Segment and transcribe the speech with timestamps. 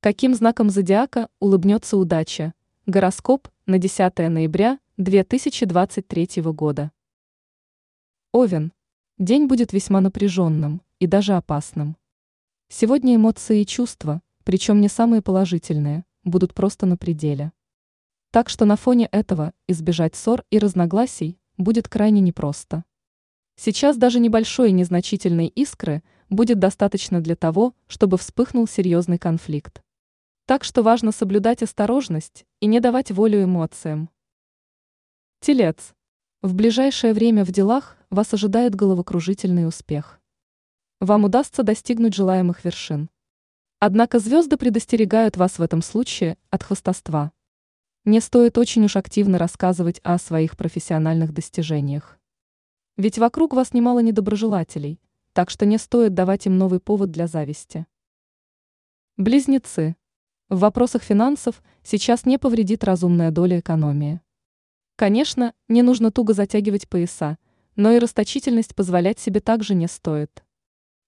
[0.00, 2.54] Каким знаком зодиака улыбнется удача?
[2.86, 6.92] Гороскоп на 10 ноября 2023 года.
[8.30, 8.72] Овен.
[9.18, 11.96] День будет весьма напряженным и даже опасным.
[12.68, 17.50] Сегодня эмоции и чувства, причем не самые положительные, будут просто на пределе.
[18.30, 22.84] Так что на фоне этого избежать ссор и разногласий будет крайне непросто.
[23.56, 29.82] Сейчас даже небольшой и незначительной искры будет достаточно для того, чтобы вспыхнул серьезный конфликт.
[30.48, 34.08] Так что важно соблюдать осторожность и не давать волю эмоциям.
[35.40, 35.92] Телец.
[36.40, 40.22] В ближайшее время в делах вас ожидает головокружительный успех.
[41.00, 43.10] Вам удастся достигнуть желаемых вершин.
[43.78, 47.30] Однако звезды предостерегают вас в этом случае от хвастовства.
[48.06, 52.18] Не стоит очень уж активно рассказывать о своих профессиональных достижениях.
[52.96, 54.98] Ведь вокруг вас немало недоброжелателей,
[55.34, 57.86] так что не стоит давать им новый повод для зависти.
[59.18, 59.94] Близнецы.
[60.50, 64.22] В вопросах финансов сейчас не повредит разумная доля экономии.
[64.96, 67.36] Конечно, не нужно туго затягивать пояса,
[67.76, 70.42] но и расточительность позволять себе также не стоит.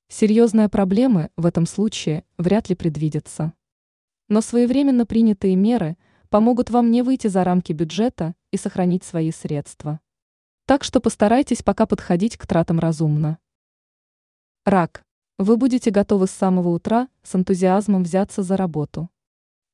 [0.09, 3.55] Серьезные проблемы в этом случае вряд ли предвидятся.
[4.29, 5.97] Но своевременно принятые меры
[6.29, 10.01] помогут вам не выйти за рамки бюджета и сохранить свои средства.
[10.67, 13.39] Так что постарайтесь пока подходить к тратам разумно.
[14.67, 15.03] Рак.
[15.39, 19.09] Вы будете готовы с самого утра с энтузиазмом взяться за работу.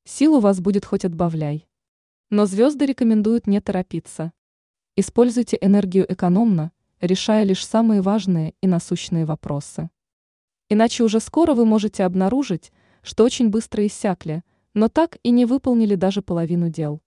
[0.09, 1.67] Сил у вас будет хоть отбавляй.
[2.31, 4.33] Но звезды рекомендуют не торопиться.
[4.95, 9.91] Используйте энергию экономно, решая лишь самые важные и насущные вопросы.
[10.69, 12.71] Иначе уже скоро вы можете обнаружить,
[13.03, 17.03] что очень быстро иссякли, но так и не выполнили даже половину дел.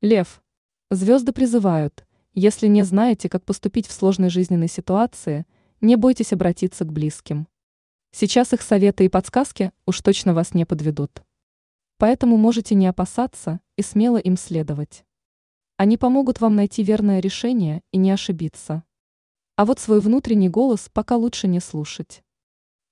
[0.00, 0.44] Лев.
[0.92, 5.44] Звезды призывают, если не знаете, как поступить в сложной жизненной ситуации,
[5.80, 7.48] не бойтесь обратиться к близким.
[8.12, 11.23] Сейчас их советы и подсказки уж точно вас не подведут.
[11.98, 15.04] Поэтому можете не опасаться и смело им следовать.
[15.76, 18.84] Они помогут вам найти верное решение и не ошибиться.
[19.56, 22.24] А вот свой внутренний голос пока лучше не слушать.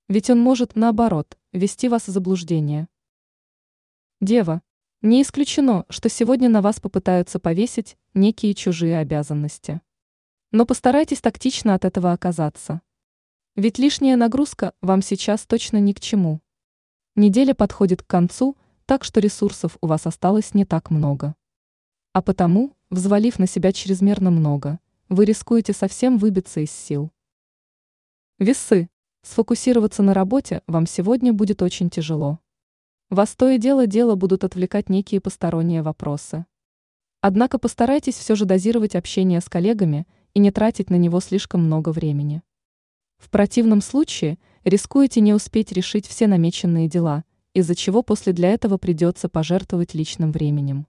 [0.09, 2.89] Ведь он может, наоборот, ввести вас в заблуждение.
[4.21, 4.63] Дева,
[5.01, 9.81] не исключено, что сегодня на вас попытаются повесить некие чужие обязанности.
[10.53, 12.83] Но постарайтесь тактично от этого оказаться.
[13.57, 16.41] Ведь лишняя нагрузка вам сейчас точно ни к чему.
[17.17, 18.57] Неделя подходит к концу,
[18.87, 21.35] так что ресурсов у вас осталось не так много.
[22.13, 27.11] А потому, взвалив на себя чрезмерно много, вы рискуете совсем выбиться из сил.
[28.39, 28.89] Весы.
[29.23, 32.41] Сфокусироваться на работе вам сегодня будет очень тяжело.
[33.09, 36.45] Вас то и дело дело будут отвлекать некие посторонние вопросы.
[37.21, 41.91] Однако постарайтесь все же дозировать общение с коллегами и не тратить на него слишком много
[41.91, 42.43] времени.
[43.19, 48.79] В противном случае рискуете не успеть решить все намеченные дела– из-за чего после для этого
[48.79, 50.87] придется пожертвовать личным временем.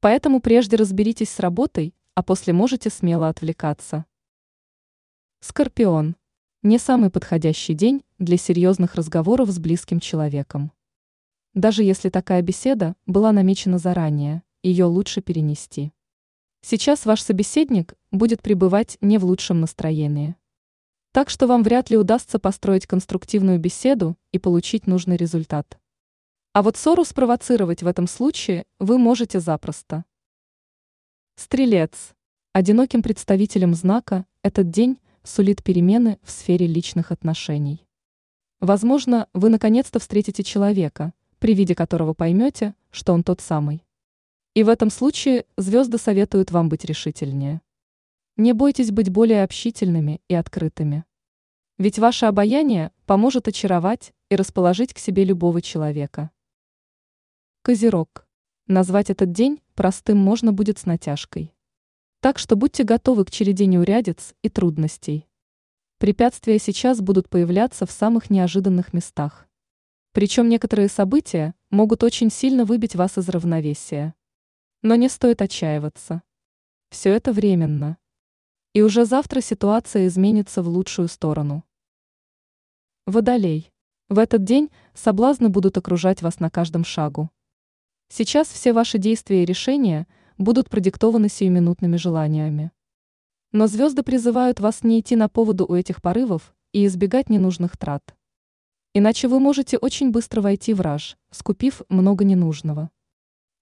[0.00, 4.04] Поэтому прежде разберитесь с работой, а после можете смело отвлекаться.
[5.40, 6.16] Скорпион.
[6.62, 10.72] Не самый подходящий день для серьезных разговоров с близким человеком.
[11.52, 15.92] Даже если такая беседа была намечена заранее, ее лучше перенести.
[16.62, 20.36] Сейчас ваш собеседник будет пребывать не в лучшем настроении.
[21.12, 25.78] Так что вам вряд ли удастся построить конструктивную беседу и получить нужный результат.
[26.54, 30.04] А вот ссору спровоцировать в этом случае вы можете запросто.
[31.34, 32.14] Стрелец.
[32.52, 37.84] Одиноким представителем знака этот день сулит перемены в сфере личных отношений.
[38.60, 43.84] Возможно, вы наконец-то встретите человека, при виде которого поймете, что он тот самый.
[44.54, 47.62] И в этом случае звезды советуют вам быть решительнее.
[48.36, 51.04] Не бойтесь быть более общительными и открытыми.
[51.78, 56.30] Ведь ваше обаяние поможет очаровать и расположить к себе любого человека.
[57.66, 58.28] Козерог.
[58.66, 61.54] Назвать этот день простым можно будет с натяжкой.
[62.20, 65.26] Так что будьте готовы к череде неурядиц и трудностей.
[65.96, 69.48] Препятствия сейчас будут появляться в самых неожиданных местах.
[70.12, 74.14] Причем некоторые события могут очень сильно выбить вас из равновесия.
[74.82, 76.22] Но не стоит отчаиваться.
[76.90, 77.96] Все это временно.
[78.74, 81.64] И уже завтра ситуация изменится в лучшую сторону.
[83.06, 83.72] Водолей.
[84.10, 87.30] В этот день соблазны будут окружать вас на каждом шагу.
[88.08, 90.06] Сейчас все ваши действия и решения
[90.38, 92.70] будут продиктованы сиюминутными желаниями.
[93.52, 98.14] Но звезды призывают вас не идти на поводу у этих порывов и избегать ненужных трат.
[98.94, 102.90] Иначе вы можете очень быстро войти в раж, скупив много ненужного.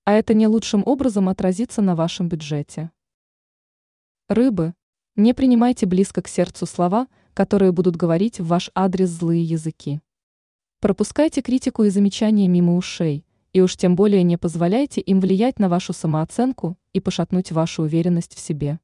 [0.05, 2.91] А это не лучшим образом отразится на вашем бюджете.
[4.29, 4.75] Рыбы,
[5.15, 10.01] не принимайте близко к сердцу слова, которые будут говорить в ваш адрес злые языки.
[10.81, 15.69] Пропускайте критику и замечания мимо ушей, и уж тем более не позволяйте им влиять на
[15.69, 18.81] вашу самооценку и пошатнуть вашу уверенность в себе.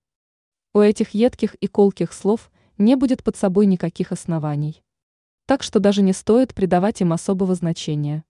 [0.75, 4.83] У этих едких и колких слов не будет под собой никаких оснований.
[5.47, 8.25] Так что даже не стоит придавать им особого значения.